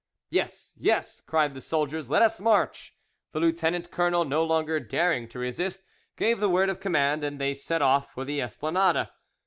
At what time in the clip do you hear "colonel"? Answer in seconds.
3.91-4.25